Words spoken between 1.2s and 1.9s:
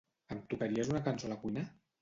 a la cuina?